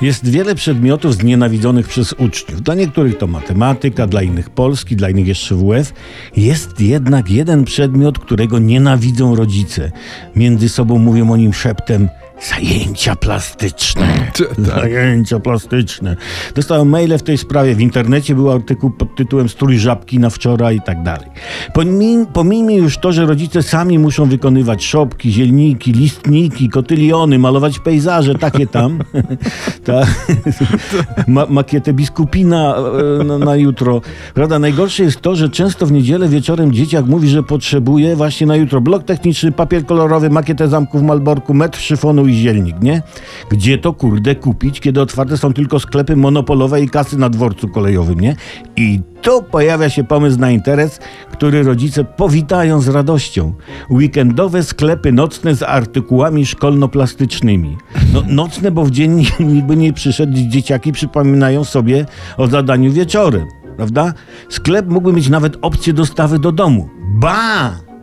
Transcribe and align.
Jest 0.00 0.28
wiele 0.30 0.54
przedmiotów 0.54 1.14
znienawidzonych 1.14 1.88
przez 1.88 2.12
uczniów. 2.12 2.62
Dla 2.62 2.74
niektórych 2.74 3.18
to 3.18 3.26
matematyka, 3.26 4.06
dla 4.06 4.22
innych 4.22 4.50
polski, 4.50 4.96
dla 4.96 5.10
innych 5.10 5.26
jeszcze 5.26 5.54
WF. 5.54 5.92
Jest 6.36 6.80
jednak 6.80 7.30
jeden 7.30 7.64
przedmiot, 7.64 8.18
którego 8.18 8.58
nienawidzą 8.58 9.36
rodzice. 9.36 9.92
Między 10.36 10.68
sobą 10.68 10.98
mówią 10.98 11.30
o 11.32 11.36
nim 11.36 11.52
szeptem 11.52 12.08
zajęcia 12.50 13.16
plastyczne. 13.16 14.30
Zajęcia 14.58 15.40
plastyczne. 15.40 16.16
Dostałem 16.54 16.88
maile 16.88 17.18
w 17.18 17.22
tej 17.22 17.38
sprawie. 17.38 17.74
W 17.74 17.80
internecie 17.80 18.34
był 18.34 18.50
artykuł 18.50 18.90
pod 18.90 19.16
tytułem 19.16 19.48
Strój 19.48 19.78
żabki 19.78 20.18
na 20.18 20.30
wczoraj 20.30 20.76
i 20.76 20.80
tak 20.80 21.02
dalej. 21.02 21.28
Pomij- 21.74 22.26
Pomijmy 22.26 22.74
już 22.74 22.98
to, 22.98 23.12
że 23.12 23.26
rodzice 23.26 23.62
sami 23.62 23.98
muszą 23.98 24.24
wykonywać 24.24 24.84
szopki, 24.84 25.32
zielniki, 25.32 25.92
listniki, 25.92 26.68
kotyliony, 26.68 27.38
malować 27.38 27.78
pejzaże, 27.78 28.34
takie 28.34 28.66
tam. 28.66 28.98
Ma, 31.26 31.46
makietę 31.46 31.92
biskupina 31.92 32.74
e, 33.20 33.24
na, 33.24 33.38
na 33.38 33.56
jutro. 33.56 34.00
Prawda, 34.34 34.58
najgorsze 34.58 35.02
jest 35.02 35.20
to, 35.20 35.36
że 35.36 35.48
często 35.48 35.86
w 35.86 35.92
niedzielę 35.92 36.28
wieczorem 36.28 36.72
dzieciak 36.72 37.06
mówi, 37.06 37.28
że 37.28 37.42
potrzebuje 37.42 38.16
właśnie 38.16 38.46
na 38.46 38.56
jutro 38.56 38.80
blok 38.80 39.04
techniczny, 39.04 39.52
papier 39.52 39.86
kolorowy, 39.86 40.30
makietę 40.30 40.68
zamku 40.68 40.98
w 40.98 41.02
Malborku, 41.02 41.54
metr 41.54 41.78
szyfonu 41.78 42.26
i 42.26 42.34
zielnik, 42.34 42.82
nie? 42.82 43.02
Gdzie 43.50 43.78
to 43.78 43.92
kurde 43.92 44.34
kupić, 44.34 44.80
kiedy 44.80 45.00
otwarte 45.00 45.36
są 45.36 45.52
tylko 45.52 45.80
sklepy 45.80 46.16
monopolowe 46.16 46.80
i 46.80 46.88
kasy 46.88 47.18
na 47.18 47.30
dworcu 47.30 47.68
kolejowym, 47.68 48.20
nie? 48.20 48.36
I 48.76 49.00
tu 49.22 49.42
pojawia 49.42 49.90
się 49.90 50.04
pomysł 50.04 50.38
na 50.38 50.50
interes, 50.50 50.98
który 51.32 51.62
rodzice 51.62 52.04
powitają 52.04 52.80
z 52.80 52.88
radością. 52.88 53.52
Weekendowe 53.90 54.62
sklepy 54.62 55.12
nocne 55.12 55.54
z 55.54 55.62
artykułami 55.62 56.46
szkolno-plastycznymi. 56.46 57.76
No, 58.12 58.22
nocne, 58.26 58.70
bo 58.70 58.84
w 58.84 58.90
dzień 58.90 59.16
nikt 59.40 59.66
by 59.66 59.76
nie 59.76 59.92
przyszedł, 59.92 60.32
dzieciaki 60.48 60.92
przypominają 60.92 61.64
sobie 61.64 62.06
o 62.36 62.46
zadaniu 62.46 62.92
wieczorem, 62.92 63.46
prawda? 63.76 64.12
Sklep 64.48 64.86
mógłby 64.86 65.12
mieć 65.12 65.28
nawet 65.28 65.56
opcję 65.62 65.92
dostawy 65.92 66.38
do 66.38 66.52
domu. 66.52 66.88
Ba! 67.14 67.93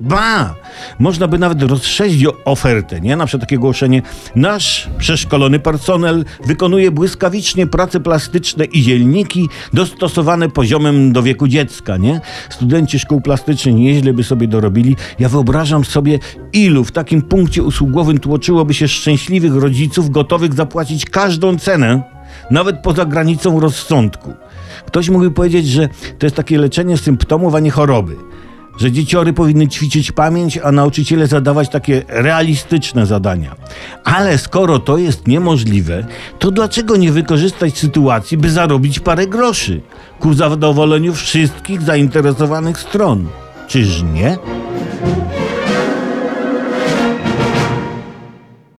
Ba! 0.00 0.54
Można 0.98 1.28
by 1.28 1.38
nawet 1.38 1.62
rozszerzyć 1.62 2.24
ofertę, 2.44 3.00
nie? 3.00 3.16
Na 3.16 3.26
przykład 3.26 3.40
takie 3.40 3.56
ogłoszenie. 3.56 4.02
Nasz 4.36 4.90
przeszkolony 4.98 5.58
personel 5.58 6.24
wykonuje 6.44 6.90
błyskawicznie 6.90 7.66
prace 7.66 8.00
plastyczne 8.00 8.64
i 8.64 8.82
zielniki 8.82 9.48
dostosowane 9.72 10.48
poziomem 10.48 11.12
do 11.12 11.22
wieku 11.22 11.48
dziecka, 11.48 11.96
nie? 11.96 12.20
Studenci 12.50 12.98
szkół 12.98 13.20
plastycznych 13.20 13.74
nieźle 13.74 14.12
by 14.12 14.24
sobie 14.24 14.48
dorobili. 14.48 14.96
Ja 15.18 15.28
wyobrażam 15.28 15.84
sobie, 15.84 16.18
ilu 16.52 16.84
w 16.84 16.92
takim 16.92 17.22
punkcie 17.22 17.62
usługowym 17.62 18.18
tłoczyłoby 18.18 18.74
się 18.74 18.88
szczęśliwych 18.88 19.54
rodziców 19.54 20.10
gotowych 20.10 20.54
zapłacić 20.54 21.04
każdą 21.04 21.58
cenę, 21.58 22.02
nawet 22.50 22.82
poza 22.82 23.04
granicą 23.04 23.60
rozsądku. 23.60 24.32
Ktoś 24.86 25.08
mógłby 25.08 25.30
powiedzieć, 25.30 25.68
że 25.68 25.88
to 26.18 26.26
jest 26.26 26.36
takie 26.36 26.58
leczenie 26.58 26.96
symptomów, 26.96 27.54
a 27.54 27.60
nie 27.60 27.70
choroby 27.70 28.29
że 28.78 28.92
dzieciory 28.92 29.32
powinny 29.32 29.68
ćwiczyć 29.68 30.12
pamięć, 30.12 30.58
a 30.58 30.72
nauczyciele 30.72 31.26
zadawać 31.26 31.68
takie 31.68 32.02
realistyczne 32.08 33.06
zadania. 33.06 33.56
Ale 34.04 34.38
skoro 34.38 34.78
to 34.78 34.98
jest 34.98 35.26
niemożliwe, 35.26 36.06
to 36.38 36.50
dlaczego 36.50 36.96
nie 36.96 37.12
wykorzystać 37.12 37.78
sytuacji, 37.78 38.36
by 38.36 38.50
zarobić 38.50 39.00
parę 39.00 39.26
groszy 39.26 39.80
ku 40.20 40.34
zadowoleniu 40.34 41.14
wszystkich 41.14 41.82
zainteresowanych 41.82 42.78
stron? 42.78 43.28
Czyż 43.68 44.02
nie? 44.02 44.38